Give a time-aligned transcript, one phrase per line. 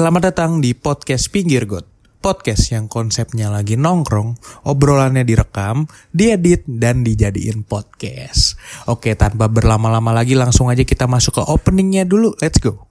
[0.00, 1.84] Selamat datang di podcast Pinggir Got.
[2.24, 4.32] Podcast yang konsepnya lagi nongkrong,
[4.64, 8.56] obrolannya direkam, diedit, dan dijadiin podcast.
[8.88, 12.32] Oke, tanpa berlama-lama lagi langsung aja kita masuk ke openingnya dulu.
[12.40, 12.88] Let's go.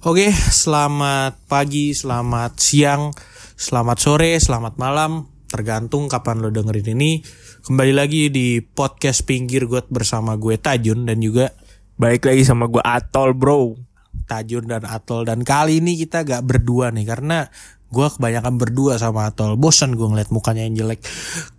[0.00, 3.12] Oke, selamat pagi, selamat siang,
[3.52, 5.28] selamat sore, selamat malam.
[5.44, 7.20] Tergantung kapan lo dengerin ini.
[7.60, 11.52] Kembali lagi di podcast Pinggir Got bersama gue Tajun dan juga
[12.00, 13.76] Baik lagi sama gue Atol bro.
[14.24, 15.28] Tajun dan Atol.
[15.28, 17.52] Dan kali ini kita gak berdua nih karena
[17.92, 19.60] gue kebanyakan berdua sama Atol.
[19.60, 21.04] Bosan gue ngeliat mukanya yang jelek.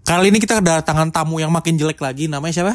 [0.01, 2.73] Kali ini kita kedatangan tamu yang makin jelek lagi namanya siapa?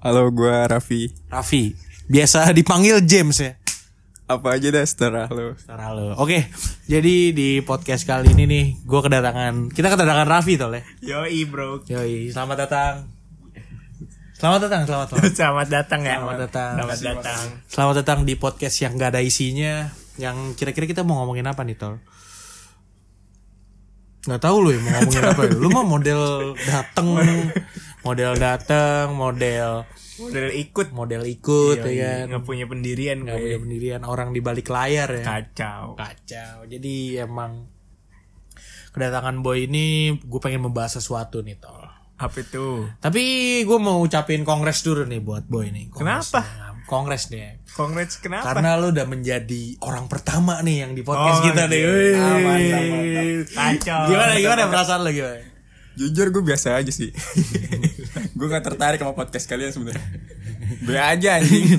[0.00, 1.12] Halo gue Raffi.
[1.28, 1.76] Raffi.
[2.08, 3.60] Biasa dipanggil James ya
[4.24, 6.48] Apa aja dah setelah lo Secara lo oke
[6.88, 11.84] jadi di podcast kali ini nih gue kedatangan kita kedatangan Raffi tol ya Yoi bro
[11.84, 12.94] Yoi selamat datang
[14.40, 16.72] selamat datang selamat datang Selamat datang ya Selamat datang.
[16.72, 19.92] Selamat datang Selamat datang di podcast yang gak ada isinya.
[20.16, 21.98] Yang kira-kira kita mau ngomongin apa nih, Tol?
[24.24, 25.52] Gak tahu lu ya mau ngomongin apa ya.
[25.58, 26.20] Lu mah model
[26.64, 27.06] dateng,
[28.04, 31.90] model dateng, model Udah ikut model ikut ya
[32.22, 32.30] kan.
[32.30, 35.24] Nggak punya pendirian Gak punya pendirian orang di balik layar ya.
[35.26, 36.62] Kacau Kacau.
[36.66, 37.66] Jadi emang
[38.94, 41.82] kedatangan boy ini gue pengen membahas sesuatu nih, Tol.
[42.14, 43.22] Apa itu Tapi
[43.66, 45.90] gue mau ucapin kongres dulu nih buat boy nih.
[45.90, 46.40] Kongres Kenapa?
[46.46, 46.62] nih.
[46.84, 47.64] Kongres nih.
[47.74, 51.72] Congrats kenapa Karena lu udah menjadi orang pertama nih yang di podcast Oh, kita iya.
[51.72, 51.82] nih.
[52.14, 53.46] Ah, mantap, mantap.
[53.50, 54.00] Kacau.
[54.12, 55.40] Gimana gimana perasaan lu gimana?
[55.94, 57.10] Jujur gue biasa aja sih
[58.34, 60.06] Gue gak tertarik sama podcast kalian sebenarnya.
[60.82, 61.78] Be aja anjing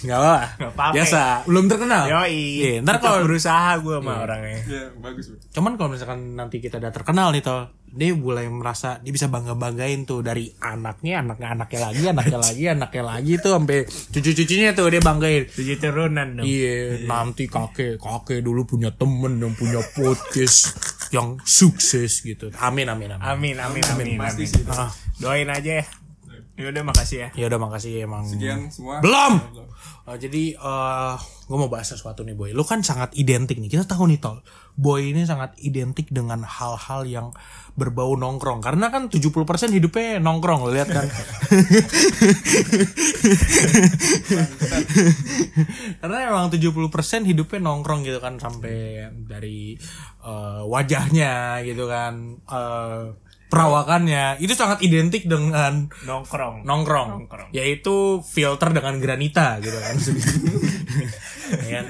[0.00, 0.36] Gak apa.
[0.64, 0.92] Apa-apa.
[0.92, 1.20] Biasa.
[1.44, 2.04] Belum terkenal.
[2.06, 5.36] Yoi Iya, ntar kalau berusaha gue sama orangnya Ya bagus Be.
[5.50, 9.52] cuman kalau misalkan nanti kita udah terkenal nih toh, dia mulai merasa dia bisa bangga
[9.52, 14.86] banggain tuh dari anaknya, anaknya anaknya lagi, anaknya lagi, anaknya lagi tuh sampai cucu-cucunya tuh
[14.86, 15.42] dia banggain.
[15.46, 20.76] Tujuh turunan dong Iya, nanti kakek kakek dulu punya temen yang punya podcast
[21.08, 22.52] yang sukses gitu.
[22.58, 23.24] Amin amin amin.
[23.24, 24.52] Amin amin amin, Pasti amin.
[24.52, 25.86] sih Ah, Doain aja ya
[26.58, 28.26] Yaudah makasih ya ya udah makasih emang.
[28.26, 29.38] Sekian semua Belum.
[30.02, 31.14] Uh, jadi uh,
[31.46, 32.50] gue mau bahas sesuatu nih boy.
[32.50, 33.70] Lu kan sangat identik nih.
[33.70, 34.42] Kita tahu nih tol.
[34.74, 37.30] Boy ini sangat identik dengan hal-hal yang
[37.78, 38.58] berbau nongkrong.
[38.58, 40.66] Karena kan 70% hidupnya nongkrong.
[40.66, 41.06] Lo lihat kan.
[46.02, 49.78] Karena emang 70% hidupnya nongkrong gitu kan sampai dari
[50.26, 52.42] uh, wajahnya gitu kan.
[52.50, 53.14] Uh,
[53.48, 54.36] perawakannya.
[54.38, 56.62] Itu sangat identik dengan Nongkrong.
[56.62, 57.48] nongkrong, Nongkrong.
[57.50, 59.96] yaitu filter dengan granita gitu kan.
[61.48, 61.86] Ya kan?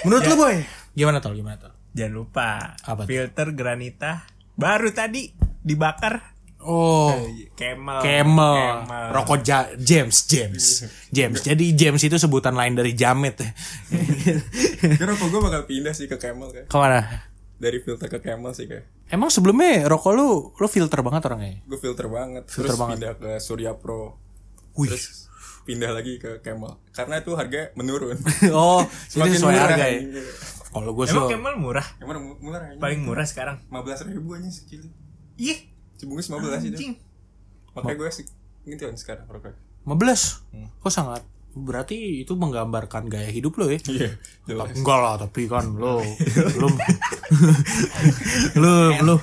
[0.00, 0.56] menurut lu boy?
[0.94, 1.36] Gimana tol?
[1.36, 1.76] Gimana tol?
[1.92, 2.72] Jangan lupa.
[2.80, 3.08] Apa tuh?
[3.08, 4.24] Filter granita.
[4.54, 5.28] Baru tadi
[5.60, 6.40] Dibakar.
[6.58, 7.12] Oh.
[7.54, 8.00] Camel.
[8.00, 8.82] Camel,
[9.12, 10.64] rokok ja- James, James,
[11.16, 11.38] James.
[11.38, 13.36] Jadi James itu sebutan lain dari Jamet.
[14.80, 17.27] Kira rokok gue bakal pindah sih ke Camel kayak Ke mana?
[17.58, 21.58] Dari filter ke Camel sih kayak Emang sebelumnya rokok lu, lu filter banget orangnya.
[21.64, 22.96] Gue filter banget Filter Terus banget.
[22.96, 24.14] pindah ke Surya Pro
[24.74, 24.86] Wih.
[24.86, 25.26] Terus
[25.64, 28.16] pindah lagi ke Camel Karena itu harga menurun
[28.52, 29.98] Oh, jadi Semakin sesuai murah, harga ya.
[30.68, 31.86] Kalau gue Emang so, Camel murah?
[31.96, 32.78] Camel mu- murah anjing.
[32.78, 34.88] Paling murah sekarang 15 ribu aja sekilo
[35.36, 35.58] Ih
[35.96, 36.92] Cibungkus 15 itu Anjing
[37.72, 38.24] Makanya gue sih
[38.62, 40.78] Gitu kan sekarang rokok 15.
[40.78, 41.22] Kok sangat
[41.56, 43.80] berarti itu menggambarkan gaya hidup lo ya?
[43.88, 44.10] Iya
[44.48, 46.00] jelas Enggak lah, tapi kan lo
[46.62, 46.68] lo
[48.58, 49.14] lo lo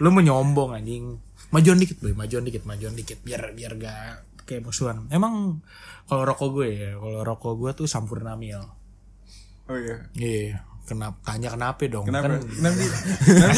[0.00, 1.20] lo menyombong anjing.
[1.54, 5.06] Majuan dikit, boy, majuan dikit, majuan dikit biar biar gak kayak musuhan.
[5.14, 5.62] Emang
[6.10, 8.58] kalau rokok gue ya, kalau rokok gue tuh Sampurna Mil.
[9.64, 12.04] Oh iya Iya, kenapa tanya kenapa dong?
[12.04, 12.36] Kenapa?
[12.36, 12.72] Kan, rokok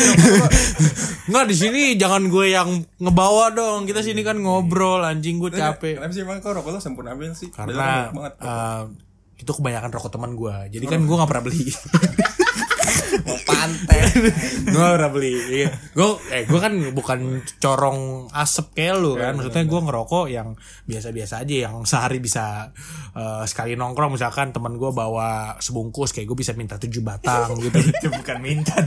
[1.30, 2.68] Nggak di sini jangan gue yang
[3.02, 3.84] ngebawa dong.
[3.84, 5.98] Kita sini kan ngobrol anjing gue capek.
[5.98, 7.50] Kenapa sih emang kok rokok lo sempurna sih?
[7.50, 8.32] Karena banget.
[8.38, 8.82] eh,
[9.42, 10.54] itu kebanyakan rokok teman gue.
[10.70, 11.66] Jadi kan gue nggak pernah beli.
[13.22, 13.98] Mau pantai.
[14.64, 15.34] gue gak pernah beli.
[15.62, 15.70] Iya.
[15.92, 17.18] gue eh gue kan bukan
[17.56, 18.00] corong
[18.30, 19.34] asep kayak lu kan.
[19.34, 20.54] Maksudnya gue ngerokok yang
[20.84, 22.70] biasa-biasa aja yang sehari bisa
[23.12, 24.14] eh, sekali nongkrong.
[24.14, 27.76] Misalkan teman gue bawa sebungkus kayak gue bisa minta tujuh batang gitu.
[27.92, 28.78] Itu bukan minta.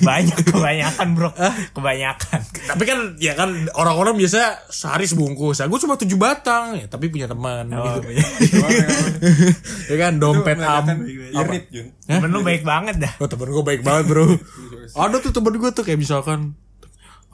[0.00, 1.30] Banyak kebanyakan bro.
[1.72, 2.40] Kebanyakan.
[2.66, 5.62] Tapi kan ya kan orang-orang biasa sehari sebungkus.
[5.62, 6.76] Gue cuma tujuh batang.
[6.76, 8.08] Ya tapi punya teman Oh, gitu.
[8.12, 8.26] iya.
[9.90, 11.86] ya kan dompet am Irit Jun.
[12.06, 14.26] Temen lu baik banget dah Oh temen gue baik banget bro
[15.02, 16.54] Ada tuh temen gue tuh kayak misalkan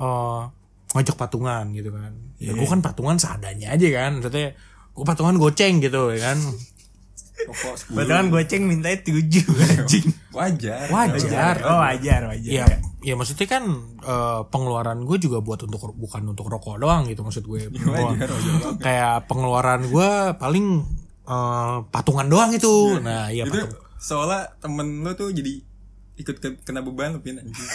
[0.00, 0.42] eh
[0.96, 4.56] ngajak patungan gitu kan Ya gue kan patungan seadanya aja kan Maksudnya
[4.92, 6.38] gue patungan goceng gitu ya kan
[8.06, 10.06] kan goceng mintanya tujuh anjing.
[10.30, 11.56] wajar Wajar.
[11.66, 12.50] Oh wajar wajar.
[12.50, 12.64] Ya,
[13.02, 13.64] ya maksudnya kan
[13.98, 17.69] eh, pengeluaran gue juga buat untuk bukan untuk rokok doang gitu maksud gue.
[17.92, 18.54] wajar, wajar.
[18.78, 20.66] Kayak pengeluaran gue paling
[21.26, 23.00] eh, patungan doang itu.
[23.02, 23.90] Nah, iya itu patung.
[24.02, 25.62] Seolah temen lu tuh jadi
[26.14, 27.54] ikut ke- kena beban lu pin anjing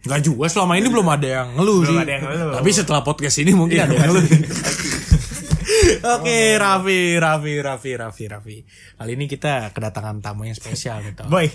[0.00, 1.98] Gak juga selama ini belum ada yang ngeluh Belum sih.
[1.98, 2.54] ada yang ngeluh.
[2.54, 4.24] Tapi setelah podcast ini mungkin ada yang ngeluh.
[6.16, 8.56] Oke, Raffi, Raffi, Raffi, Raffi, Raffi.
[8.94, 11.26] Kali ini kita kedatangan tamu yang spesial gitu.
[11.26, 11.50] Boy,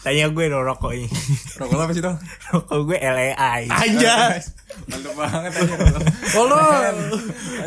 [0.00, 1.10] tanya gue dong rokok ini.
[1.58, 2.14] rokok apa sih tuh
[2.52, 3.68] rokok gue LAI.
[3.68, 4.54] Anjas.
[4.86, 5.74] mantep banget aja.
[6.34, 6.56] Oh lo,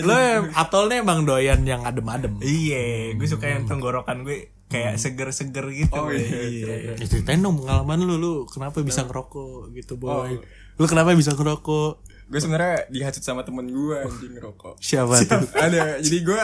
[0.01, 0.15] lo
[0.55, 2.39] atolnya emang doyan yang adem-adem.
[2.39, 5.93] Iya, gue suka yang tenggorokan gue kayak seger-seger gitu.
[5.93, 6.17] Oh, boy.
[6.17, 10.41] iya, Ya, ceritain dong pengalaman lu, lu kenapa bisa ngerokok gitu boy.
[10.75, 12.09] Lu kenapa bisa ngerokok?
[12.23, 15.43] gue sebenarnya dihasut sama temen gue anjing rokok Siapa tuh?
[15.53, 16.01] ada.
[16.01, 16.41] Jadi gue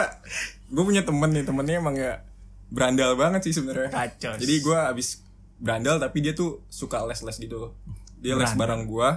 [0.70, 2.22] gue punya temen nih temennya emang ya
[2.70, 3.90] berandal banget sih sebenarnya.
[4.38, 5.24] Jadi gue abis
[5.58, 7.74] berandal tapi dia tuh suka les les gitu
[8.16, 9.08] dia les bareng gue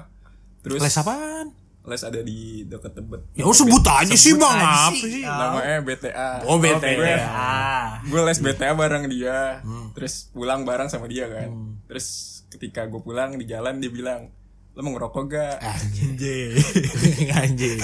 [0.60, 1.52] terus Les apaan?
[1.84, 5.20] Les ada di dekat tebet Ya lu sebut aja sih bang, aja apa sih.
[5.20, 5.24] sih?
[5.24, 6.80] namanya BTA Oh BTA.
[6.94, 9.92] gue Ah, gue les BTA bareng dia Hmm.
[9.92, 11.52] terus pulang bareng sama dia kan
[11.86, 12.08] terus
[12.48, 14.32] ketika gue pulang di jalan dia bilang
[14.72, 16.58] lo mau ngerokok gak Anjing.
[17.36, 17.78] Anjing.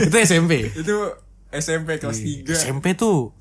[0.00, 0.70] Itu SMP.
[0.70, 0.94] itu
[1.48, 3.32] SMP kelas 3 SMP tuh.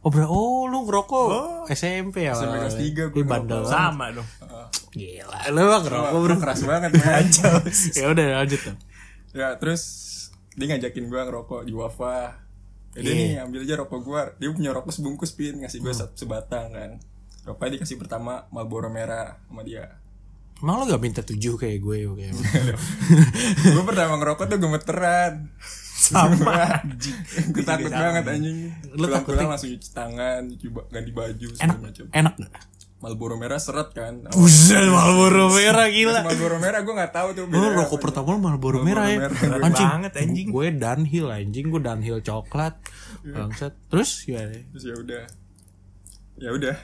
[0.00, 2.32] Oh, bro, oh lu ngerokok SMP ya?
[2.32, 3.62] SMP kelas tiga gua bandel.
[3.62, 4.24] sama dong.
[4.90, 6.34] Gila, lu mah ngerokok bro.
[6.40, 6.90] keras banget
[8.00, 8.74] ya udah lanjut tuh.
[9.30, 9.82] Ya terus
[10.52, 12.34] dia ngajakin gua ngerokok di Wafa
[12.90, 13.14] ya dia Iya.
[13.14, 14.22] nih ambil aja rokok gua.
[14.36, 15.58] Dia punya rokok sebungkus pin.
[15.58, 16.90] Ngasih gua se- sebatang kan.
[17.42, 19.96] Rokoknya dikasih pertama Marlboro merah sama dia.
[20.58, 22.34] Emang lu gak minta tujuh kayak gue kayak
[23.72, 25.48] gua pertama ngerokok tuh gemeteran.
[26.00, 26.80] Sama.
[27.52, 28.72] Gue takut banget anjing.
[28.90, 32.52] Takutnya- pulang langsung cuci tangan cuci ganti baju enak macam enak gak?
[33.00, 36.20] Marlboro merah seret kan Buset Marlboro merah gila.
[36.20, 39.18] Marlboro merah gua nggak tahu tuh bedanya rokok pertama lu Marlboro Marlboro merah ya.
[39.24, 39.64] merah.
[39.64, 39.88] Anjing.
[39.88, 40.46] banget, anjing.
[40.52, 42.76] Gue downhill anjing, gue downhill coklat.
[43.24, 43.72] Bangsat.
[43.88, 44.52] Terus gimana?
[44.52, 45.22] terus ya udah
[46.40, 46.76] ya udah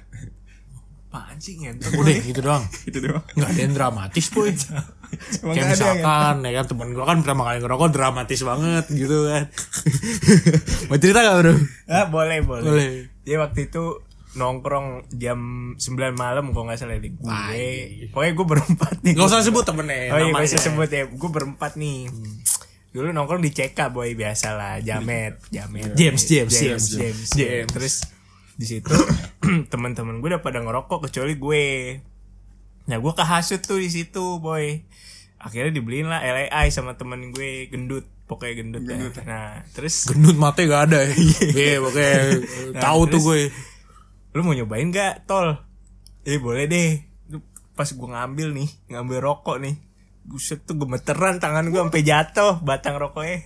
[1.16, 1.96] Apaan sih ngentot?
[1.96, 2.64] Udah gitu doang.
[2.92, 4.52] itu doang Nggak ada yang dramatis boy.
[5.40, 5.72] Emang Kayak ya?
[5.72, 9.44] misalkan ya kan temen gue kan pertama kali ngerokok dramatis banget gitu kan.
[10.92, 11.54] Mau cerita gak bro?
[11.88, 12.64] Ah, boleh, boleh.
[12.68, 12.90] Boleh.
[13.24, 14.04] Dia waktu itu
[14.36, 15.38] nongkrong jam
[15.74, 17.66] 9 malam kalau nggak salah di gue.
[18.12, 19.12] Pokoknya gue berempat nih.
[19.16, 20.12] Gak usah sebut temennya.
[20.12, 21.08] Oh iya, usah sebut ya.
[21.08, 22.06] Gue berempat nih.
[22.96, 25.92] Dulu nongkrong di CK boy biasa lah, jamet, jamet.
[25.92, 27.68] James, James, James, James, James, James.
[27.68, 27.94] Terus
[28.56, 28.88] di situ
[29.72, 31.64] teman-teman gue udah pada ngerokok kecuali gue.
[32.88, 34.80] Nah gue kehasut tuh di situ boy.
[35.36, 38.96] Akhirnya dibeliin lah LAI sama temen gue gendut, pokoknya gendut, ya.
[39.28, 41.12] Nah terus Gendut mate gak ada ya.
[41.52, 42.16] Iya pokoknya
[42.72, 43.40] Nah, tahu tuh gue.
[44.36, 45.56] Lu mau nyobain gak tol?
[46.28, 47.00] Eh boleh deh.
[47.72, 49.80] Pas gue ngambil nih ngambil rokok nih.
[50.28, 53.40] Buset tuh gemeteran tangan gue sampai jatuh batang rokoknya.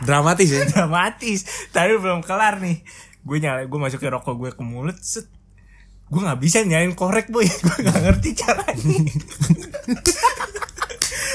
[0.00, 0.64] Dramatis ya.
[0.72, 1.44] dramatis.
[1.68, 2.80] Tadi belum kelar nih.
[3.20, 5.28] Gue nyala gue masukin rokok gue ke mulut set
[6.10, 8.98] gue nggak bisa nyalain korek boy gue nggak ngerti caranya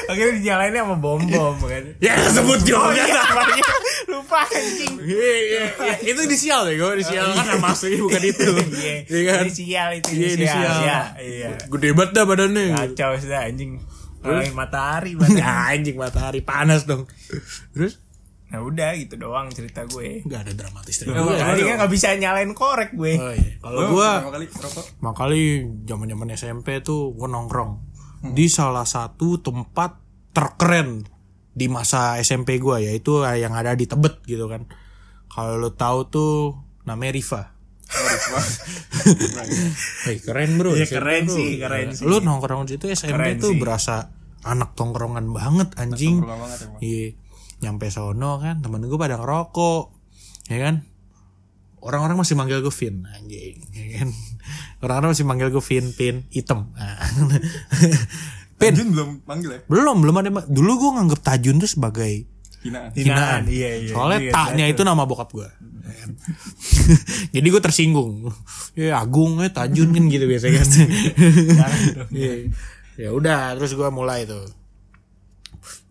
[0.05, 2.93] akhirnya dinyalainnya sama bom bom kan Ya sebut oh juga.
[2.93, 3.65] iya namanya
[4.05, 5.95] lupa anjing Iya, iya, iya.
[6.03, 8.45] Itu inisial ya gue, inisial kan nama asli bukan itu.
[8.75, 9.41] iya Iya kan?
[9.43, 10.73] inisial itu Iya, inisial.
[10.77, 12.65] iya iya Gede banget dah badannya.
[12.75, 13.81] Kacau sudah anjing.
[14.21, 15.11] Ngalahin matahari.
[15.15, 17.05] Nah, anjing matahari panas dong.
[17.71, 17.97] Terus
[18.55, 20.23] Nah udah gitu doang cerita gue.
[20.23, 21.11] nggak ada dramatis gue.
[21.11, 23.13] tadi kan gak bisa nyalain korek gue.
[23.19, 23.59] Oh, iya.
[23.59, 25.43] Kalau gue pertama kali rokok makali
[25.83, 27.71] zaman zaman SMP tuh gue nongkrong
[28.31, 29.99] di salah satu tempat
[30.31, 31.03] terkeren
[31.51, 34.71] di masa SMP gue yaitu yang ada di Tebet gitu kan.
[35.27, 36.33] Kalau lo tahu tuh
[36.87, 37.43] namanya Riva.
[40.07, 40.73] Hei, keren bro.
[40.73, 42.07] Iya, SMP keren sih, keren sih.
[42.07, 43.59] Lu nongkrong di situ SMP Keren tuh sih.
[43.59, 44.09] berasa
[44.45, 46.21] anak tongkrongan banget anjing.
[46.79, 47.17] Iya.
[47.65, 49.83] Nyampe sono kan temen gue pada ngerokok.
[50.53, 50.85] Ya kan?
[51.81, 54.09] Orang-orang masih manggil gue Vin anjing, ya kan?
[54.85, 56.69] Orang-orang masih manggil gue Vin, Pin, hitam.
[56.77, 56.97] Nah.
[58.61, 60.29] Pin, Jun belum manggil ya belum, belum ada.
[60.47, 62.23] Dulu gue nganggep Tajun tuh sebagai
[62.65, 63.41] hinaan hinaan.
[63.45, 63.91] Iya iya.
[63.93, 65.49] Soalnya Iya, taknya itu nama bokap gue.
[67.35, 68.33] Jadi gue tersinggung.
[68.73, 70.69] Ya Agung, ya Tajun kan gitu biasanya kan.
[72.15, 72.33] Iya.
[72.95, 74.47] ya udah, terus gue mulai tuh.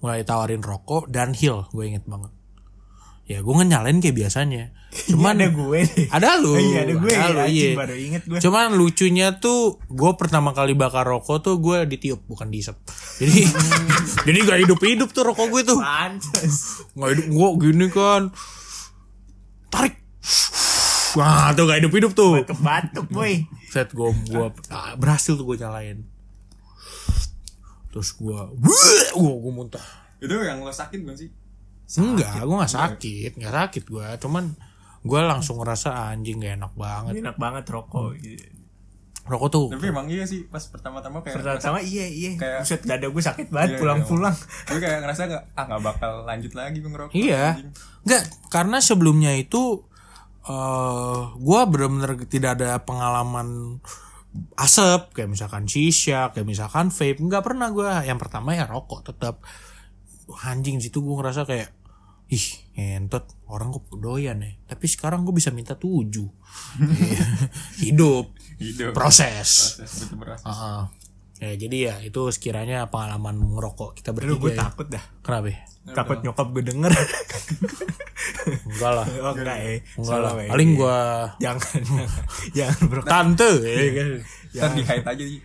[0.05, 2.29] Mulai tawarin rokok dan hill, gue inget banget.
[3.25, 4.77] Ya gue nyalain kayak biasanya.
[5.09, 6.13] Cuman ada gue nih.
[6.13, 6.53] ada lu.
[6.53, 7.81] Oh, iya, ada gue ya, lu, anjing, iya.
[7.81, 8.37] baru inget gue.
[8.37, 12.77] Cuman lucunya tuh gue pertama kali bakar rokok tuh gue ditiup bukan diisep.
[13.25, 13.49] Jadi
[14.29, 15.81] jadi gak hidup-hidup tuh rokok gue tuh.
[15.81, 16.85] Pantes.
[16.93, 18.23] Nggak hidup gue gini kan.
[19.73, 19.97] Tarik.
[21.17, 23.49] Wah tuh gak hidup-hidup tuh Kebatuk boy.
[23.73, 26.05] Set gue gua, ah, berhasil tuh gue nyalain
[27.95, 28.41] Terus gue
[29.15, 29.87] Gue gue muntah
[30.19, 31.31] Itu yang lo sakit bukan sih?
[31.95, 34.51] Enggak gue gak sakit Gak sakit gue Cuman
[35.01, 38.19] gue langsung ngerasa anjing gak enak banget Enak banget rokok.
[39.25, 42.35] Rokok tuh Tapi emang iya sih pas pertama-tama kayak Pertama-tama iya iya.
[42.35, 44.37] Kayak- Buset dada gue sakit banget Iya, pulang-pulang.
[44.67, 47.63] gue kayak ngerasa gak, ah gak bakal lanjut lagi gue ngerokok Iya.
[48.03, 49.87] Enggak Karena sebelumnya itu
[50.43, 53.81] eh gue bener-bener tidak ada pengalaman
[54.59, 57.23] asap kayak misalkan shisha kayak misalkan vape.
[57.23, 59.43] Nggak pernah gue yang pertama ya rokok tetap
[60.47, 61.71] anjing situ gue ngerasa kayak
[62.33, 64.51] ih entot orang kok doyan ya.
[64.75, 66.29] Tapi sekarang gue bisa minta tujuh.
[66.85, 67.27] Iya.
[67.83, 68.31] hidup.
[68.59, 68.93] Hidup.
[68.95, 69.79] Proses.
[69.79, 70.83] Proses betul beras Heeh.
[71.45, 74.59] Ya jadi ya itu sekiranya pengalaman ngerokok kita Aduh gue ya.
[74.63, 75.05] takut dah.
[75.21, 75.59] kenapa ya?
[75.87, 76.93] Takut nyokap gue denger.
[78.45, 79.71] enggak lah oh enggak ya.
[79.95, 80.49] enggak lah ya.
[80.49, 81.01] paling gue
[81.39, 81.81] Jangan.
[82.57, 83.01] Jangan bro.
[83.05, 84.09] tante ya kan
[84.55, 85.41] Ntar di hide aja sih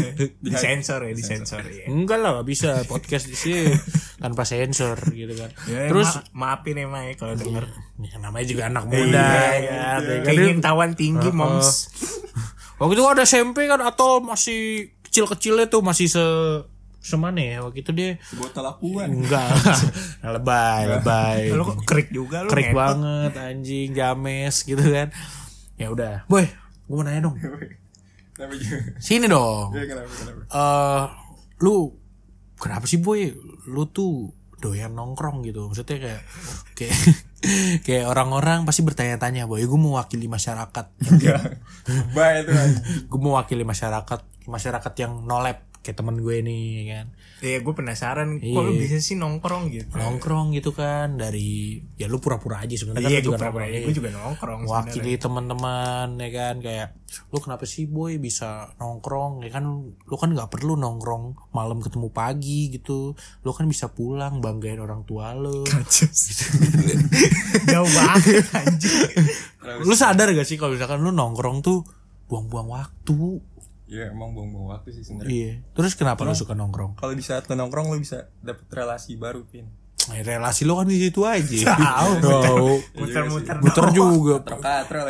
[0.44, 1.84] Di sensor ya, di sensor ya.
[1.86, 3.70] enggak lah gak bisa podcast di sini
[4.16, 7.64] tanpa sensor gitu kan Ya, terus ma- maafin emang ya kalau denger.
[8.00, 9.82] ya, namanya juga anak muda Iya, ya, iya.
[10.00, 10.16] ya?
[10.24, 11.92] Keingintawan tinggi moms.
[12.74, 16.26] waktu itu ada SMP kan atau masih kecil-kecilnya tuh masih se
[16.98, 17.62] semana ya?
[17.62, 19.14] Waktu itu dia Botol akuan.
[19.14, 19.54] Enggak.
[20.34, 21.54] Lebay lebay.
[21.54, 22.80] Lu kok krik juga lu krik ngetot.
[22.82, 25.14] banget anjing james gitu kan.
[25.78, 26.26] Ya udah.
[26.26, 26.50] Boy
[26.84, 27.38] gue mau nanya dong.
[28.98, 29.70] Sini dong.
[29.78, 30.42] Iya kenapa kenapa?
[30.50, 31.04] Eh
[31.62, 31.94] lu
[32.58, 33.30] kenapa sih boy?
[33.70, 35.70] Lu tuh doyan nongkrong gitu.
[35.70, 36.22] Maksudnya kayak
[36.74, 36.98] kayak
[37.86, 40.86] kayak orang-orang pasti bertanya-tanya boy gue mewakili masyarakat.
[41.06, 41.62] Enggak.
[42.16, 42.70] Bye itu kan
[43.14, 47.06] gue mewakili masyarakat masyarakat yang nolep kayak temen gue nih kan
[47.38, 48.80] Iya gue penasaran kok lu Iya.
[48.80, 49.92] bisa sih nongkrong gitu.
[49.92, 53.68] nongkrong gitu kan dari ya lu pura-pura aja sebenarnya Iya kan gue juga nongkrong.
[53.84, 56.88] gue juga nongkrong wakili teman-teman ya kan kayak
[57.28, 62.08] lu kenapa sih boy bisa nongkrong ya kan lu kan nggak perlu nongkrong malam ketemu
[62.08, 63.12] pagi gitu
[63.44, 65.68] lu kan bisa pulang banggain orang tua lu
[67.66, 69.08] Jauh banget anjing.
[69.80, 71.84] lu sadar gak sih kalau misalkan lu nongkrong tuh
[72.24, 73.16] buang-buang waktu
[73.84, 75.28] Iya emang buang-buang waktu sih sebenarnya.
[75.30, 75.52] Iya.
[75.76, 76.96] Terus kenapa lu suka nongkrong?
[76.96, 79.68] Kalau di saat lo nongkrong lo bisa dapet relasi baru Pin
[80.04, 81.72] Eh, relasi lu kan di situ aja.
[81.80, 82.10] Tahu,
[82.44, 82.68] Tahu.
[83.00, 84.36] Muter-muter muter juga.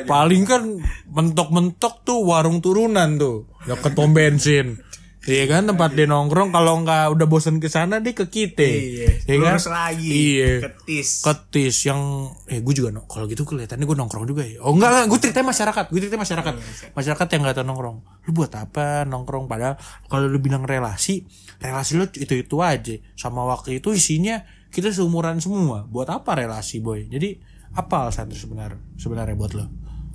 [0.07, 0.63] Paling kan
[1.11, 3.51] mentok-mentok tuh warung turunan tuh.
[3.67, 4.79] Deket pom bensin
[5.25, 8.61] Iya kan tempat dia nongkrong kalau nggak udah bosan ke sana dia ke kita.
[8.61, 9.09] Iya.
[9.25, 9.57] Iya kan?
[9.57, 10.09] Lagi.
[10.13, 10.51] Iya.
[10.69, 11.25] Ketis.
[11.25, 14.61] Ketis yang eh gue juga no, kalau gitu kelihatannya gue nongkrong juga ya.
[14.61, 16.55] Oh enggak enggak, gue ceritanya masyarakat, gue ceritanya masyarakat.
[16.93, 17.99] Masyarakat yang nggak tahu nongkrong.
[18.29, 19.81] Lu buat apa nongkrong padahal
[20.13, 21.25] kalau lu bilang relasi,
[21.57, 22.95] relasi lu itu-itu aja.
[23.17, 25.89] Sama waktu itu isinya kita seumuran semua.
[25.89, 27.09] Buat apa relasi, boy?
[27.09, 27.41] Jadi
[27.73, 29.67] apa alasan sebenarnya sebenarnya buat lo?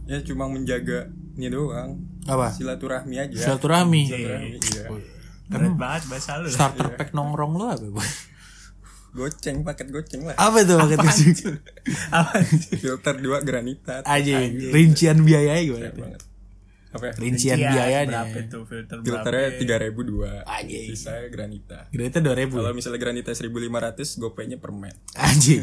[0.06, 1.96] Ya cuma menjaga ini doang
[2.28, 2.52] Apa?
[2.52, 4.04] Silaturahmi aja Silaturahmi.
[4.12, 4.84] Silaturahmi, iya.
[5.50, 6.46] Keren banget bahasa lu.
[6.46, 8.10] Starter pack nongkrong lo apa, boy?
[9.10, 11.50] Goceng paket goceng lah Apa itu paket itu?
[12.14, 12.46] Apa?
[12.78, 16.18] Filter dua granita Aja rincian biayanya gimana?
[16.90, 18.26] Apa ya Rincian Iya, biayanya.
[18.26, 19.60] Berapa tuh filter Filternya berapa?
[19.62, 20.90] tiga ribu dua Anjing.
[20.90, 22.56] Sisanya granita Grade dua ribu.
[22.58, 25.62] Kalau misalnya granita 1500 gopenya permen Anjing.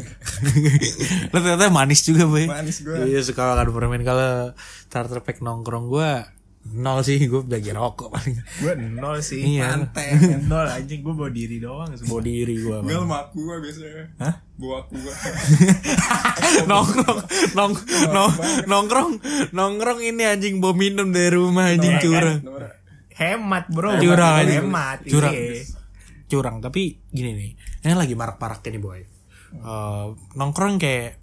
[1.35, 2.47] Lo ternyata manis juga, boy.
[2.47, 3.03] Manis gua.
[3.03, 4.55] Iya, suka makan permen kalau
[4.87, 6.31] starter pack nongkrong gua
[6.67, 8.35] nol sih, gue bagi rokok paling.
[8.59, 9.39] Gue nol sih.
[9.55, 9.87] Iya.
[10.51, 11.95] Nol anjing gue bawa diri doang.
[11.95, 12.83] Bawa diri Bang.
[12.83, 14.35] sama aku gua biasanya Hah?
[14.57, 15.13] Bawa aku gua
[16.69, 17.19] nongkrong,
[17.53, 17.73] nong,
[18.09, 18.33] nong,
[18.65, 19.11] nongkrong,
[19.53, 22.41] nongkrong ini anjing bawa minum dari rumah anjing curang.
[23.13, 24.01] Hemat bro.
[24.01, 24.45] Curang.
[24.49, 25.05] Hemat.
[25.05, 25.33] Curang.
[25.33, 25.61] iya.
[26.25, 27.51] Curang, tapi gini nih.
[27.85, 29.01] Ini lagi marak-maraknya nih, boy.
[29.53, 31.21] Eh, nongkrong kayak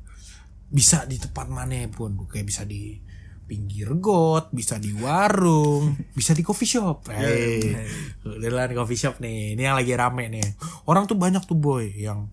[0.71, 2.99] bisa di tempat mana pun, kayak bisa di
[3.45, 7.13] pinggir got, bisa di warung, bisa di coffee shop.
[7.13, 7.77] Hey,
[8.25, 9.55] udah lah di coffee shop nih.
[9.55, 10.49] Ini yang lagi rame nih.
[10.89, 12.33] Orang tuh banyak tuh boy yang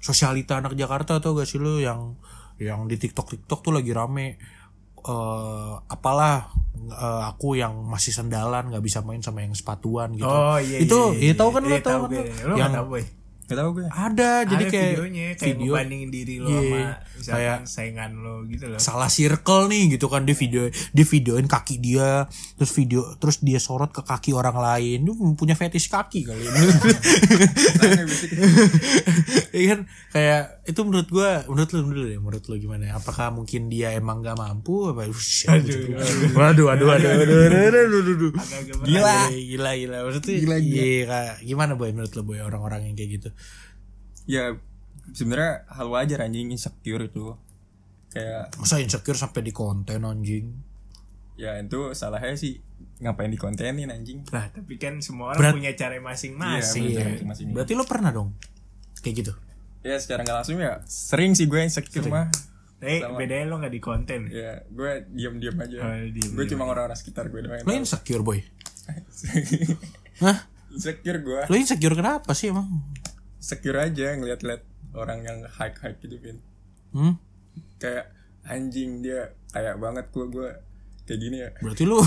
[0.00, 2.16] sosialita anak Jakarta tuh gak sih lu yang
[2.60, 4.36] yang di TikTok TikTok tuh lagi rame
[5.00, 10.28] eh apalah eh, aku yang masih sendalan nggak bisa main sama yang sepatuan gitu.
[10.28, 10.76] Oh iya.
[10.84, 12.24] Itu iya, iya tahu kan iya, lu tahu kan?
[12.44, 13.00] Lu yang tahu.
[13.50, 13.82] Gak tau gue.
[13.84, 15.66] Ada jadi Ada kayak videonya kayak video.
[15.66, 16.62] ngebandingin diri lo Iya.
[16.62, 16.78] sama
[17.20, 18.78] Kayak saingan lo gitu loh.
[18.78, 23.58] salah circle nih gitu kan dia video dia videoin kaki dia terus video terus dia
[23.58, 25.02] sorot ke kaki orang lain.
[25.02, 26.46] Dia punya fetish kaki kali.
[26.46, 28.30] Ini bisik
[29.50, 29.80] Iya kan?
[30.10, 32.84] Kayak itu menurut gua menurut lu menurut lu ya menurut lu gimana?
[32.92, 34.88] Apakah mungkin dia emang gak mampu?
[34.88, 35.10] Apa?
[35.10, 35.74] Ush, waduh
[36.32, 38.30] waduh waduh waduh waduh waduh waduh, waduh.
[38.32, 38.86] Agak-agak berat.
[38.86, 39.96] gila gila gila.
[40.06, 40.78] Maksudnya Gila, gila.
[40.78, 43.28] iya kayak gimana boy menurut lu boy orang-orang yang kayak gitu
[44.24, 44.54] Ya
[45.10, 47.34] sebenarnya hal wajar anjing insecure itu
[48.08, 50.68] kayak Masa insecure sampai di konten anjing?
[51.34, 52.60] ya itu salahnya sih
[52.98, 56.84] ngapain dikontenin anjing Lah, tapi kan semua orang Berat- punya cara masing-masing.
[56.86, 57.04] Iya, Iya.
[57.16, 57.46] masing-masing.
[57.50, 58.36] Berarti lo pernah dong
[58.98, 59.32] kayak gitu?
[59.80, 62.28] ya secara nggak langsung ya sering sih gue insecure mah
[62.76, 63.16] Tapi Sama.
[63.16, 64.28] bedanya lo gak di konten.
[64.28, 66.30] ya gue diem-diem aja Oh, diem-diem.
[66.30, 68.40] gue cuma orang-orang sekitar gue doang Lo insecure boy?
[70.20, 70.38] Hah?
[70.70, 72.68] insecure gue Lo insecure kenapa sih emang?
[73.40, 76.38] Secure aja ngeliat-liat orang yang high high gitu pin
[76.90, 77.14] Hmm?
[77.76, 78.10] kayak
[78.42, 80.48] anjing dia kayak banget gue gue
[81.04, 81.98] kayak gini ya Berarti lu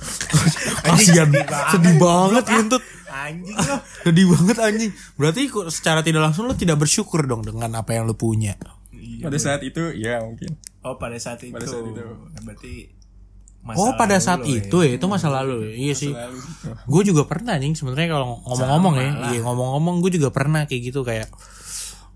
[0.86, 1.28] kasihan
[1.70, 3.76] sedih banget Yuntut Anjing lo.
[4.02, 8.04] sedih banget anjing berarti kok secara tidak langsung lu tidak bersyukur dong dengan apa yang
[8.04, 8.54] lu punya
[9.20, 10.54] pada saat itu ya mungkin
[10.84, 11.56] Oh, pada saat itu.
[11.56, 11.96] Pada saat itu.
[12.44, 12.92] Berarti
[13.72, 14.60] oh pada lalu saat ya.
[14.60, 15.72] itu ya itu masa lalu.
[15.72, 16.12] Iya sih.
[16.12, 19.10] Lalu, oh, gue juga pernah anjing sebenarnya kalau ngomong-ngomong ya.
[19.32, 21.32] Iya ngomong-ngomong gue juga pernah kayak gitu kayak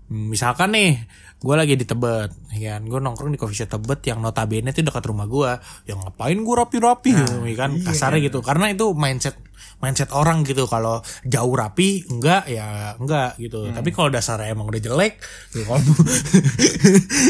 [0.09, 1.05] misalkan nih
[1.39, 2.81] gue lagi di Tebet ya kan?
[2.83, 5.51] Gue nongkrong di coffee shop Tebet yang notabene itu dekat rumah gue
[5.87, 7.71] yang ngapain gue rapi-rapi gitu, ya kan?
[7.79, 8.43] kasarnya gitu.
[8.43, 9.39] Karena itu mindset
[9.79, 10.67] mindset orang gitu.
[10.67, 13.71] Kalau jauh rapi enggak ya enggak gitu.
[13.71, 15.23] Tapi kalau dasarnya emang udah jelek
[15.55, 15.63] ya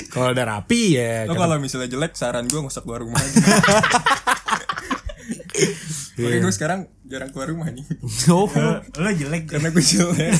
[0.10, 3.38] kalau udah rapi ya kalau misalnya jelek saran gue nggak usah keluar rumah aja.
[6.20, 7.86] Oke gue sekarang jarang keluar rumah nih
[8.28, 8.46] oh,
[9.00, 10.34] lo jelek karena gue jelek.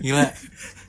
[0.00, 0.26] Gila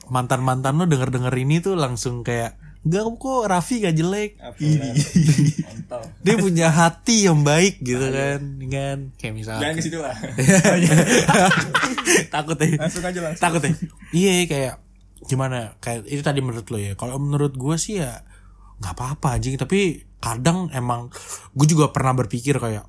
[0.06, 4.38] mantan mantan lo denger denger ini tuh langsung kayak Gak kok Raffi gak jelek?
[6.22, 8.98] Dia punya hati yang baik gitu kan kan.
[9.18, 10.14] Kayak misalnya jangan ke situ lah.
[12.34, 12.78] Takut ya.
[12.78, 13.42] Langsung aja langsung.
[13.42, 13.72] Takut ya.
[14.14, 14.74] Iya kayak
[15.26, 15.74] Gimana?
[15.82, 16.94] Kayak itu tadi menurut lo ya.
[16.94, 18.22] Kalau menurut gue sih ya
[18.78, 19.58] nggak apa-apa anjing.
[19.58, 21.10] Tapi kadang emang
[21.58, 22.86] Gue juga pernah berpikir kayak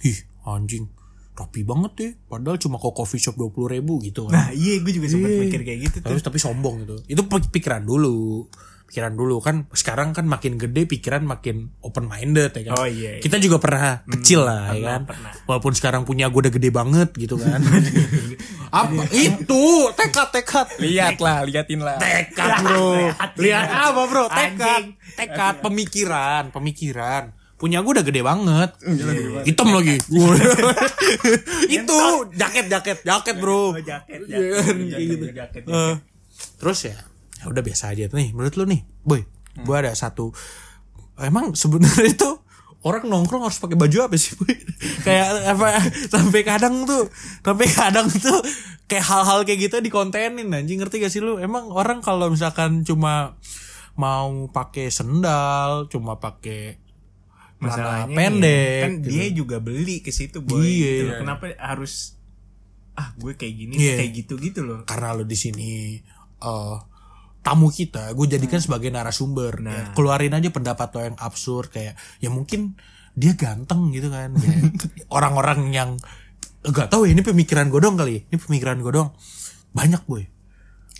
[0.00, 0.88] Ih anjing
[1.34, 4.92] Rapi banget ya Padahal cuma ke coffee shop 20 ribu gitu kan Nah, iya gue
[4.92, 6.14] juga sempat mikir kayak gitu tuh.
[6.14, 6.94] Terus tapi sombong gitu.
[7.06, 8.46] Itu pik- pikiran dulu.
[8.84, 12.74] Pikiran dulu kan sekarang kan makin gede pikiran makin open minded ya kan.
[12.76, 13.22] Oh, iya, iya.
[13.22, 15.02] Kita juga pernah kecil lah ya kan.
[15.04, 15.32] pernah.
[15.44, 17.58] Walaupun sekarang punya gue udah gede banget gitu kan.
[18.70, 19.64] apa itu?
[19.90, 20.66] Tekad tekad.
[20.78, 23.10] lihat lah liatin lah Tekad bro.
[23.36, 24.24] Lihat apa bro?
[24.30, 24.82] Tekad.
[25.14, 27.34] Tekad pemikiran, pemikiran.
[27.54, 28.70] Punya gue udah gede banget.
[28.82, 29.46] Gila, gede banget.
[29.46, 29.96] Hitam lagi.
[31.78, 31.98] itu
[32.34, 33.70] jaket jaket jaket bro.
[33.70, 35.98] Oh, jaket, Iya jaket, jaket, kayak jaket, jaket.
[36.58, 36.98] terus ya,
[37.38, 38.34] ya udah biasa aja nih.
[38.34, 39.22] Menurut lu nih, boy,
[39.62, 40.34] gua ada satu.
[41.14, 42.30] Emang sebenarnya itu
[42.84, 44.50] orang nongkrong harus pakai baju apa sih, boy?
[45.06, 45.78] kayak apa?
[46.10, 47.06] Sampai kadang tuh,
[47.40, 48.42] sampai kadang tuh
[48.90, 51.40] kayak hal-hal kayak gitu dikontenin anjing ngerti gak sih lu?
[51.40, 53.38] Emang orang kalau misalkan cuma
[53.94, 56.83] mau pakai sendal, cuma pakai
[57.70, 59.08] Masalahnya pendek, kan gitu.
[59.08, 60.60] dia juga beli ke situ boy.
[60.60, 60.92] Iya.
[61.00, 61.12] Gitu.
[61.24, 62.18] Kenapa harus
[62.94, 63.94] ah gue kayak gini Iya.
[63.98, 64.80] kayak gitu gitu loh.
[64.86, 65.98] karena lo di sini
[66.38, 66.76] eh
[67.42, 72.30] tamu kita gue jadikan sebagai narasumber Ya, keluarin aja pendapat lo yang absurd kayak ya
[72.30, 72.78] mungkin
[73.12, 74.32] dia ganteng gitu kan
[75.16, 75.90] orang-orang yang
[76.62, 79.10] nggak tahu ya ini pemikiran gue dong kali ini pemikiran gue dong
[79.74, 80.22] banyak boy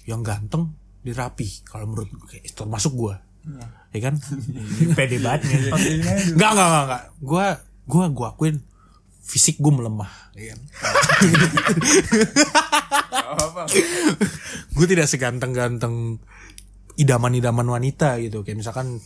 [0.04, 3.14] yang ganteng dirapi kalau menurut gue termasuk gue
[3.94, 4.14] ya kan?
[4.98, 5.58] Pede banget nih.
[6.34, 7.02] nggak nggak nggak nggak.
[7.22, 7.46] Gue
[7.86, 8.56] gue gue akuin
[9.24, 10.10] fisik gue melemah.
[10.34, 10.60] Ya kan
[13.34, 13.62] apa
[14.74, 16.18] gue tidak seganteng-ganteng
[16.94, 18.42] idaman-idaman wanita gitu.
[18.42, 18.98] Kayak misalkan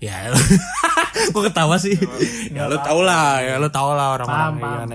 [0.00, 0.32] ya
[1.32, 1.96] gue ketawa sih.
[2.52, 4.94] Ya lo tau lah ya lo tau lah orang-orang gimana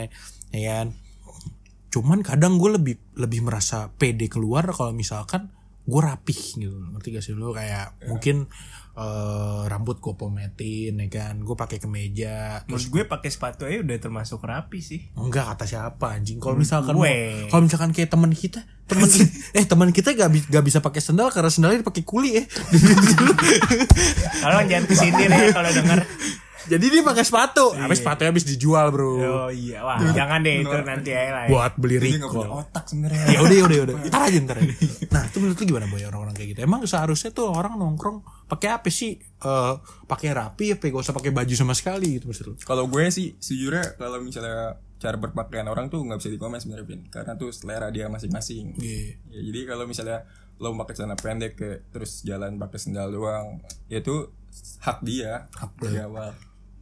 [0.53, 0.87] ya kan?
[1.89, 5.49] Cuman kadang gue lebih lebih merasa pede keluar kalau misalkan
[5.89, 6.77] gue rapih gitu.
[6.93, 7.33] Ngerti gak sih?
[7.33, 8.45] Lo kayak mungkin
[8.99, 13.97] eh, rambut gue pometin ya kan gue pakai kemeja Menurut gue pakai sepatu aja udah
[13.97, 15.07] termasuk rapi sih.
[15.15, 16.37] Enggak kata siapa anjing.
[16.37, 16.99] Kalau misalkan
[17.47, 19.07] kalau misalkan kayak teman kita, teman
[19.57, 22.43] eh teman kita gak, bi- gak bisa pakai sendal karena sendalnya dipakai kuli ya.
[24.41, 25.99] Tolong jangan kesindir ya kalau denger.
[26.67, 27.71] Jadi dia pakai sepatu.
[27.71, 29.11] Habis sepatunya habis dijual, Bro.
[29.15, 31.43] Oh iya, wah jangan deh itu nanti aja lah.
[31.45, 31.49] ya.
[31.49, 32.49] Buat beli dia recall.
[32.59, 33.95] otak sebenarnya Ya udah ya udah ya udah.
[34.11, 34.73] Ntar aja ntar aja.
[35.07, 36.59] Nah, itu menurut lu gimana boy orang-orang kayak gitu?
[36.59, 39.15] Emang seharusnya tuh orang nongkrong pakai apa sih?
[39.15, 42.53] Eh pakai rapi apa gak usah pakai baju sama sekali gitu maksud lu?
[42.59, 47.01] kalau gue sih sejujurnya kalau misalnya cara berpakaian orang tuh nggak bisa dikomen sebenarnya Vin
[47.07, 49.15] karena tuh selera dia masing-masing Iya.
[49.29, 50.25] ya, jadi kalau misalnya
[50.57, 54.27] lo pakai celana pendek ke terus jalan pakai sendal doang ya itu
[54.81, 56.33] hak dia hak dari awal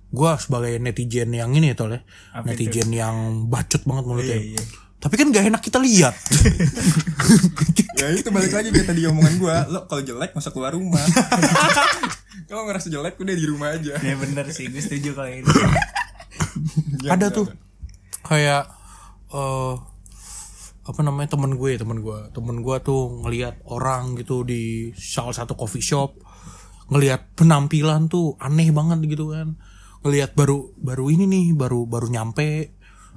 [0.07, 2.01] Gua sebagai netizen yang ini ya tol ya.
[2.31, 4.39] Apa Netizen yang bacot banget mulutnya.
[4.39, 4.63] Iya, iya.
[4.97, 6.15] Tapi kan gak enak kita lihat.
[8.01, 11.01] ya itu balik lagi kayak tadi omongan gue lo kalau jelek masa keluar rumah
[12.49, 15.49] kalau ngerasa jelek udah di rumah aja Ya bener sih, gue setuju kalau ini.
[17.13, 17.49] ada tuh
[18.21, 18.69] kayak
[19.33, 19.73] eh
[20.87, 25.59] apa namanya temen gue temen gue temen gue tuh ngelihat orang gitu di salah satu
[25.59, 26.15] coffee shop
[26.87, 29.59] ngelihat penampilan tuh aneh banget gitu kan
[29.99, 32.73] ngelihat baru baru ini nih baru baru nyampe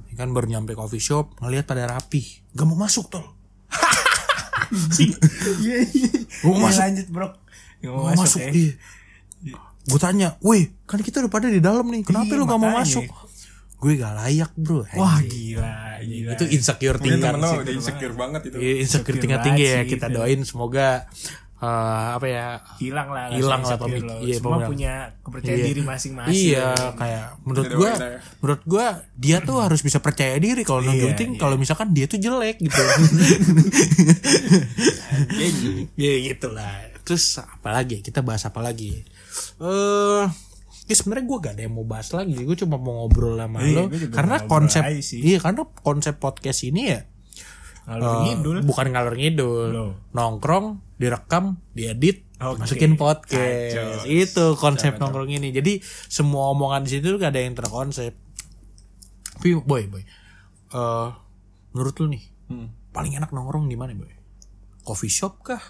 [0.06, 3.24] ya kan baru nyampe coffee shop ngelihat pada rapi gak mau masuk tol
[4.70, 5.16] Iya
[5.84, 6.08] iya.
[6.40, 6.80] Gua Iya, masuk.
[6.80, 7.28] lanjut bro.
[7.76, 8.50] Gak mau mau masuk, masuk ya.
[8.52, 8.72] iya
[9.80, 12.70] gue tanya weh kan kita udah pada di dalam nih kenapa Iya, lu gak mau
[12.70, 13.04] masuk
[13.80, 16.30] gue gak layak bro Wah gila, gila.
[16.36, 18.56] itu insecure tingkat lo udah insecure banget itu.
[18.56, 21.08] Iya, insecure Insecure tingkat tinggi ya kita doain semoga
[21.60, 21.66] eh,
[22.10, 22.46] apa ya
[22.76, 24.16] hilang lah rasa Hilang lah pemik- lo.
[24.20, 25.66] iya, Semua punya kepercayaan Iya.
[25.66, 26.40] diri masing-masing.
[26.50, 28.18] Iya, kayak menurut gua, ya.
[28.40, 31.38] menurut gua dia tuh harus bisa percaya diri kalau Iya, nunjukin iya.
[31.38, 32.80] kalau misalkan dia tuh jelek gitu.
[35.96, 36.72] ya gitulah.
[37.02, 38.00] Terus apa lagi?
[38.00, 39.02] Kita bahas apa lagi?
[39.58, 40.24] Eh,
[40.86, 42.36] ya sebenarnya gua gak ada yang mau bahas lagi.
[42.36, 44.82] Gue cuma mau ngobrol sama Iya, lo karena konsep
[45.14, 47.00] iya karena konsep podcast ini ya
[47.80, 48.56] Ngalur ngidul.
[48.62, 49.66] bukan ngalor ngidul.
[49.70, 49.90] Loh.
[50.12, 50.66] Nongkrong,
[51.00, 52.60] direkam, diedit, Oke.
[52.60, 53.72] masukin podcast.
[53.72, 54.04] Kacau.
[54.04, 55.48] Itu konsep nongkrong ini.
[55.48, 58.12] Jadi semua omongan di situ gak ada yang terkonsep.
[59.32, 60.04] Tapi boy, boy.
[60.70, 61.08] eh
[61.72, 62.68] menurut lu nih, Hmm.
[62.90, 64.12] paling enak nongkrong di mana, boy?
[64.82, 65.62] Coffee shop kah?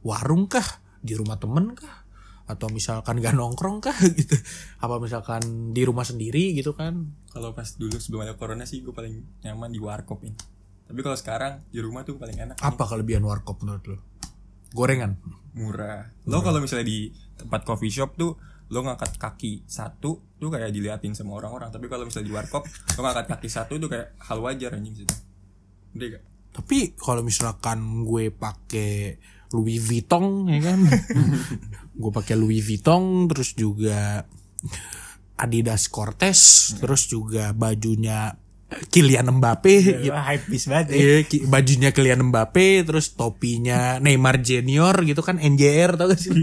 [0.00, 0.64] Warung kah?
[0.98, 2.08] Di rumah temen kah?
[2.44, 4.34] Atau misalkan gak nongkrong kah gitu?
[4.78, 7.12] Apa misalkan di rumah sendiri gitu kan?
[7.28, 10.38] Kalau pas dulu sebelum ada corona sih gue paling nyaman di warkop ini.
[10.88, 12.56] Tapi kalau sekarang di rumah tuh paling enak.
[12.56, 12.64] nih.
[12.64, 13.98] Apa kelebihan warkop menurut lu?
[14.72, 15.16] Gorengan.
[15.56, 16.12] Murah.
[16.28, 18.32] Lo kalau misalnya di tempat coffee shop tuh
[18.68, 21.72] lo ngangkat kaki satu tuh kayak diliatin sama orang-orang.
[21.72, 25.16] Tapi kalau misalnya di warkop lo ngangkat kaki satu tuh kayak hal wajar anjing situ.
[25.98, 26.22] Gak?
[26.52, 29.18] Tapi kalau misalkan gue pakai
[29.56, 30.80] Louis Vuitton ya kan,
[32.00, 34.28] gue pakai Louis Vuitton terus juga
[35.38, 38.34] Adidas Cortez, terus juga bajunya
[38.68, 40.04] Kylian Mbappe.
[40.12, 40.96] Wah, hype bis banget ya.
[41.00, 46.36] Iya, bajunya Kylian Mbappe, terus topinya Neymar Junior gitu kan, NJR tau gak sih?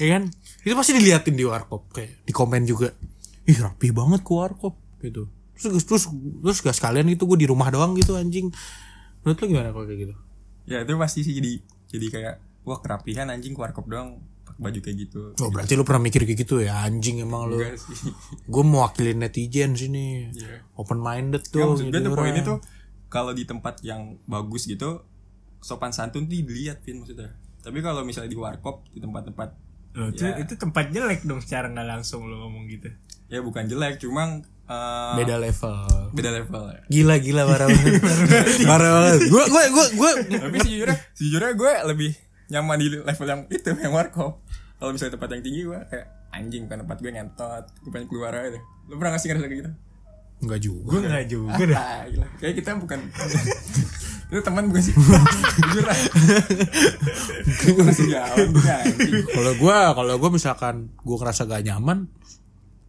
[0.00, 0.32] ya kan?
[0.64, 2.88] Itu pasti diliatin di warkop, kayak di komen juga.
[3.44, 5.28] Ih rapi banget ke warkop gitu.
[5.52, 6.04] Terus terus
[6.40, 8.48] terus gak sekalian itu gue di rumah doang gitu anjing.
[9.20, 10.14] Menurut lu gimana kalau kayak gitu?
[10.64, 11.60] Ya itu pasti sih jadi
[11.92, 15.20] jadi kayak wah kerapihan anjing ke warkop doang baju kayak gitu.
[15.36, 17.58] Oh berarti lu pernah mikir kayak gitu ya anjing emang lu.
[18.52, 20.30] Gue mewakili netizen sini.
[20.30, 20.62] Iya.
[20.74, 21.74] Open minded tuh.
[21.74, 22.18] maksud gue tuh orang.
[22.20, 22.58] poinnya tuh
[23.06, 25.02] kalau di tempat yang bagus gitu
[25.58, 27.34] sopan santun tuh dilihat Vin maksudnya.
[27.60, 29.50] Tapi kalau misalnya di warkop di tempat-tempat
[29.94, 30.42] Loh, itu, Ya.
[30.42, 32.90] itu tempat jelek dong secara nggak langsung lo ngomong gitu.
[33.24, 35.86] ya bukan jelek cuma eh, beda level.
[36.12, 36.80] beda level ya.
[36.90, 38.02] Gila gila parah banget.
[38.66, 39.20] parah banget.
[39.30, 42.10] Gue gue gue gue Tapi sejujurnya sejujurnya gue lebih
[42.52, 44.42] nyaman di level yang itu yang warkop.
[44.76, 48.32] Kalau misalnya tempat yang tinggi gue kayak anjing bukan tempat gue ngentot, gue pengen keluar
[48.34, 48.62] aja deh.
[48.90, 49.72] Lu pernah gak sih ngerasa kayak gitu?
[50.44, 50.88] Enggak juga.
[50.90, 51.78] Gue nggak juga dah.
[51.78, 52.26] Ah, gila.
[52.42, 52.98] Kayak kita bukan
[54.34, 54.94] Itu teman bukan sih?
[55.62, 55.98] Jujur lah.
[57.64, 59.14] Gue sejauh anjing.
[59.30, 62.10] Kalau gue kalau gue misalkan gue ngerasa gak nyaman,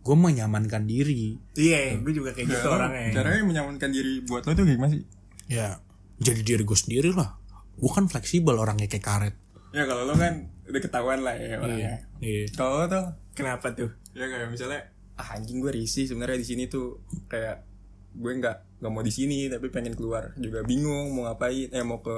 [0.01, 1.37] gue menyamankan diri.
[1.53, 3.09] Iya, gue juga kayak gitu Ya, lo orangnya.
[3.13, 5.03] Caranya menyamankan diri buat lo tuh kayak gimana sih?
[5.45, 5.79] Ya
[6.19, 7.37] jadi diri gue sendiri lah.
[7.75, 9.35] Gue kan fleksibel orangnya kayak karet.
[9.75, 12.07] Ya kalau lo kan udah ketahuan lah ya orangnya.
[12.23, 12.47] Iya.
[12.55, 13.91] Kalau lo tuh Kenapa tuh?
[14.15, 14.79] ya kayak misalnya
[15.19, 17.67] ah anjing gue risih sebenarnya di sini tuh kayak
[18.15, 21.99] gue nggak nggak mau di sini tapi pengen keluar juga bingung mau ngapain eh mau
[21.99, 22.15] ke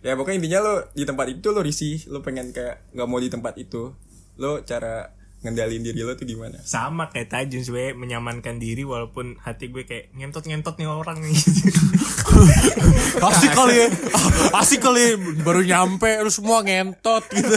[0.00, 3.28] ya pokoknya intinya lo di tempat itu lo risih lo pengen kayak nggak mau di
[3.28, 3.92] tempat itu
[4.40, 9.68] lo cara ngendalin diri lo tuh gimana Sama kayak Tajun sebenernya menyamankan diri walaupun hati
[9.68, 11.32] gue kayak ngentot-ngentot nih orang nih.
[13.20, 13.88] Asik kali ya.
[14.12, 15.12] Ah, Asik kali ya.
[15.40, 17.56] baru nyampe lu semua ngentot gitu.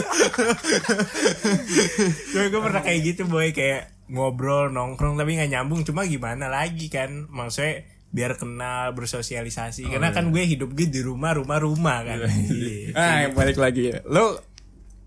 [2.30, 6.88] gue, gue pernah kayak gitu boy kayak ngobrol nongkrong tapi nggak nyambung cuma gimana lagi
[6.88, 12.20] kan maksudnya biar kenal bersosialisasi karena kan gue hidup gue di rumah rumah rumah kan
[12.22, 12.94] Iya.
[12.94, 14.38] ah yang balik lagi ya lo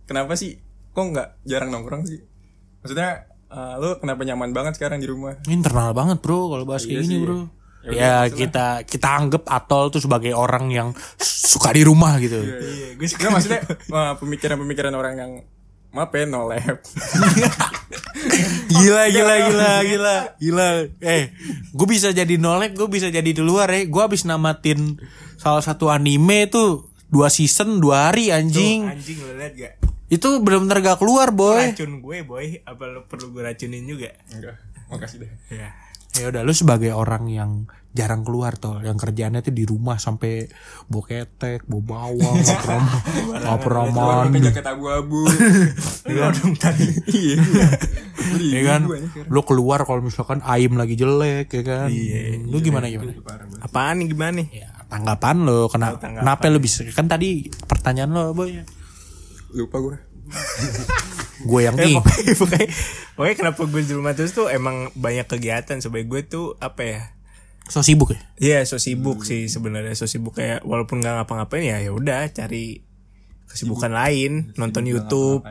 [0.04, 0.58] kenapa sih
[0.92, 2.20] kok nggak jarang nongkrong sih
[2.88, 3.12] maksudnya
[3.48, 7.04] eh, lo kenapa nyaman banget sekarang di rumah Internal banget bro kalau bahas kayak Iya
[7.04, 7.22] gini sih.
[7.22, 7.40] bro.
[7.40, 7.44] Ya
[7.88, 12.36] Ya, kita kita anggap Atol tuh sebagai orang yang suka di rumah gitu.
[12.36, 15.32] Iya, gue suka maksudnya eh, pemikiran-pemikiran orang yang
[15.88, 16.84] maaf ya no lab
[18.68, 20.68] gila gila gila gila gila.
[21.00, 21.32] Eh,
[21.72, 23.88] gue bisa jadi nolek, gue bisa jadi di luar ya.
[23.88, 25.00] Gue habis namatin
[25.40, 28.84] salah satu anime tuh dua season dua hari anjing.
[28.84, 29.74] anjing lo liat gak
[30.08, 31.76] Itu benar-benar gak keluar boy.
[31.76, 32.64] racun gue boy.
[32.64, 34.16] Apa lo perlu gue racunin juga?
[34.32, 34.56] Enggak.
[34.88, 35.32] Makasih deh.
[35.52, 35.76] Ya.
[36.18, 37.52] Ya udah lu sebagai orang yang
[37.94, 40.50] jarang keluar tuh, yang kerjaannya tuh di rumah sampai
[40.86, 44.48] bawa ketek, bawa bawang, nggak pernah Keluar pakai mandi.
[44.50, 45.22] jaket abu-abu.
[46.14, 47.38] Lo dong tadi iya.
[48.54, 48.82] Ya kan?
[49.30, 51.90] lu keluar kalau misalkan ayam lagi jelek ya kan?
[52.46, 53.14] Lu gimana gimana?
[53.62, 54.48] Apaan nih gimana nih?
[54.62, 56.24] Ya tanggapan lo kenapa tanggapan.
[56.24, 58.56] kenapa lu bisa kan tadi pertanyaan lo boy
[59.56, 59.98] lupa gue
[61.48, 62.68] gue yang Eh, pokoknya, pokoknya,
[63.16, 65.78] pokoknya kenapa gue di rumah terus tuh emang banyak kegiatan.
[65.80, 67.02] Sebagai gue tuh apa ya?
[67.68, 68.20] So sibuk ya?
[68.40, 69.94] Iya so sibuk sih sebenarnya.
[69.94, 72.82] So sibuk kayak walaupun nggak ngapa-ngapain ya ya udah cari
[73.48, 74.56] kesibukan lain.
[74.58, 75.44] Nonton YouTube.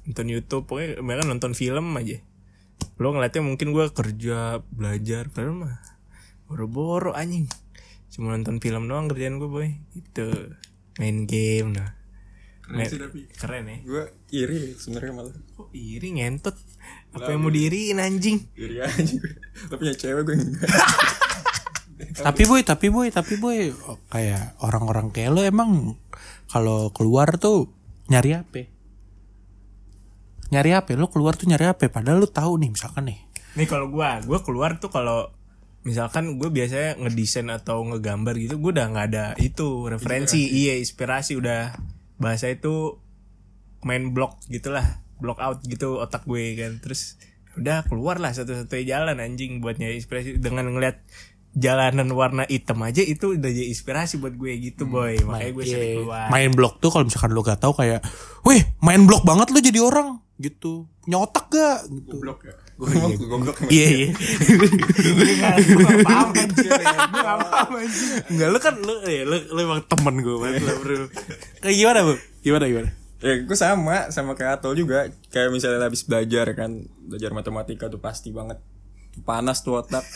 [0.00, 2.18] nonton YouTube pokoknya mereka nonton film aja.
[2.98, 5.76] Lo ngeliatnya mungkin gue kerja belajar padahal mah
[6.50, 7.46] boro-boro anjing.
[8.10, 9.68] Cuma nonton film doang kerjaan gue boy.
[9.94, 10.56] Itu
[10.98, 11.99] main game nah
[12.70, 13.20] Keren sih tapi.
[13.34, 15.34] keren ya gue iri sebenarnya malah.
[15.58, 16.54] Kok iri ngentot?
[17.18, 18.38] Apa yang mau diiriin anjing?
[18.54, 19.30] Iri gue
[19.70, 20.70] lo punya cewek gue enggak.
[22.00, 23.74] Tapi boy tapi boy tapi boy.
[23.84, 26.00] Oh, kayak orang-orang kayak lo emang
[26.48, 27.68] kalau keluar tuh
[28.08, 28.64] nyari apa?
[30.48, 30.96] Nyari apa?
[30.96, 31.92] Lo keluar tuh nyari apa?
[31.92, 33.20] Padahal lo tahu nih misalkan nih.
[33.58, 35.28] Nih kalau gua, gua keluar tuh kalau
[35.80, 41.40] misalkan gue biasanya ngedesain atau ngegambar gitu, gue udah nggak ada itu referensi, iya inspirasi
[41.40, 41.72] udah
[42.20, 43.00] bahasa itu
[43.80, 47.16] main block gitulah, block out gitu otak gue kan, terus
[47.56, 50.36] udah keluar lah satu-satunya jalan anjing buat nyari inspirasi.
[50.36, 51.00] Dengan ngeliat
[51.50, 55.92] jalanan warna hitam aja itu udah jadi inspirasi buat gue gitu boy, makanya gue sering
[56.04, 56.30] keluar.
[56.30, 58.06] main blok tuh kalau misalkan lo gak tahu kayak
[58.46, 60.86] weh main blok banget lo jadi orang gitu.
[61.02, 62.22] Punya otak gak gitu.
[62.22, 62.54] Ya
[63.68, 64.08] iya iya.
[64.08, 64.14] Ya.
[68.32, 71.06] Enggak lo kan lo ya lo, lo emang temen gue banget lah bro.
[71.60, 72.90] Kayak gimana bu gimana gimana?
[73.20, 75.12] Ya gue sama sama kayak Atol juga.
[75.28, 78.62] Kayak misalnya habis belajar kan Belajar matematika tuh pasti banget.
[79.28, 80.06] Panas tuh otak.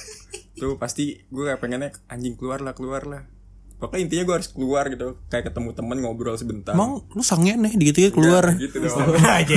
[0.56, 3.33] Tuh pasti gue kayak pengennya Anjing keluar lah keluar lah
[3.74, 7.74] Pokoknya intinya gue harus keluar gitu Kayak ketemu temen ngobrol sebentar emang lu sangen nih
[7.74, 9.54] dikit-dikit keluar Gitu dong aja.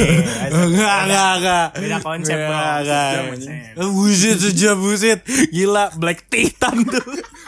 [0.51, 1.67] Enggak, enggak, enggak.
[1.77, 2.36] Beda konsep.
[2.36, 3.12] Enggak, enggak.
[3.32, 3.56] Anjing.
[3.77, 5.19] Eh, Buset, sejam, buset.
[5.49, 7.03] Gila, Black Titan tuh.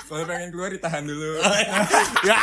[0.08, 1.41] Kalau pengen keluar ditahan dulu
[2.29, 2.39] ya.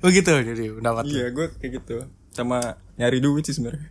[0.00, 1.02] Begitu jadi pendapat.
[1.06, 1.94] Iya gue kayak gitu
[2.34, 3.90] Sama nyari duit sih sebenarnya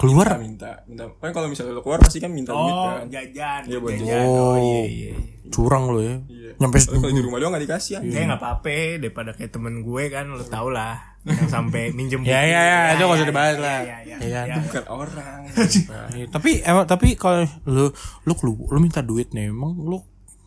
[0.00, 0.40] Keluar.
[0.40, 3.60] minta minta kan kalau misalnya lo keluar pasti kan minta duit Oh, kan jajan.
[3.62, 4.24] Iya, buat jajan.
[4.24, 5.12] Oh, Oh, iya, iya.
[5.46, 6.16] Curang lo ya.
[6.24, 6.50] Iya.
[6.56, 10.04] Nyampe kalau di rumah doang gak dikasih ya Kayak nggak apa-apa daripada kayak temen gue
[10.08, 13.78] kan lo tau lah yang sampai minjem Ya, ya, ya, itu nggak usah dibahas lah.
[13.78, 14.40] Ya, ya, Iya.
[14.46, 14.56] ya.
[14.58, 15.40] bukan orang
[16.16, 17.92] Iya, tapi emang tapi kalau lu
[18.24, 20.00] lu kelu, lu minta duit nih, emang lu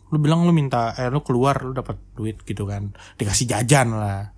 [0.04, 2.90] lu bilang lu minta eh lu keluar lu dapat duit gitu kan.
[3.14, 4.34] Dikasih jajan lah.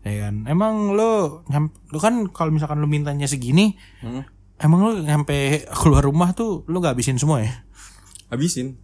[0.00, 0.44] Ya kan.
[0.46, 1.10] Emang lu
[1.46, 3.76] nyam- lu kan kalau misalkan lu mintanya segini,
[4.58, 7.52] emang lu nyampe keluar rumah tuh lu gak habisin semua ya?
[8.28, 8.76] habisin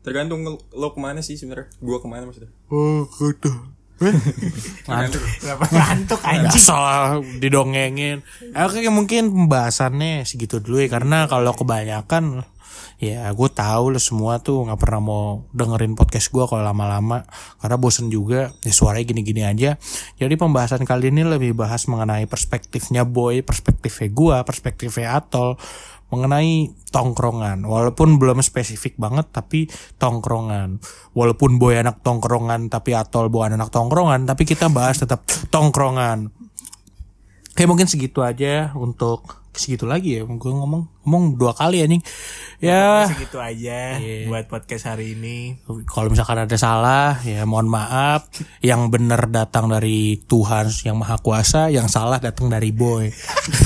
[0.00, 3.52] tergantung lo ke mana sih sebenarnya gua ke mana maksudnya Oh, gitu.
[4.88, 5.20] Ngantuk.
[5.44, 6.48] Kenapa ngantuk anjing?
[6.48, 6.76] Biasa
[7.36, 8.24] didongengin.
[8.56, 12.48] Oke mungkin pembahasannya segitu dulu ya karena kalau kebanyakan
[13.00, 15.24] ya gue tahu lo semua tuh nggak pernah mau
[15.56, 17.24] dengerin podcast gue kalau lama-lama.
[17.56, 19.80] Karena bosen juga ya suaranya gini-gini aja.
[20.20, 25.56] Jadi pembahasan kali ini lebih bahas mengenai perspektifnya boy, perspektifnya gue, perspektifnya Atol
[26.12, 27.64] mengenai tongkrongan.
[27.64, 30.82] Walaupun belum spesifik banget tapi tongkrongan.
[31.16, 36.28] Walaupun boy anak tongkrongan tapi atol bukan anak tongkrongan tapi kita bahas tetap tongkrongan.
[37.54, 41.98] Kayak mungkin segitu aja untuk segitu lagi ya gue ngomong ngomong dua kali anjing
[42.58, 45.58] ya Segitu aja buat podcast hari ini.
[45.84, 51.66] kalau misalkan ada salah ya mohon maaf yang benar datang dari Tuhan yang maha kuasa
[51.66, 53.10] yang salah datang dari boy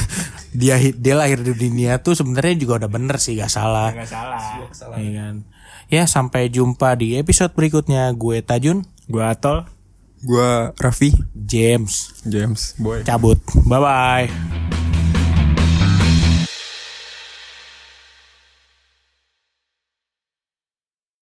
[0.54, 4.96] dia dia lahir di dunia tuh sebenarnya juga udah bener sih gak salah Nggak salah.
[4.96, 5.34] Iya kan?
[5.84, 8.08] Ya sampai jumpa di episode berikutnya.
[8.16, 9.68] Gue Tajun, Gue Atol.
[10.24, 13.36] gua Raffi James, James boy cabut.
[13.68, 14.83] Bye bye.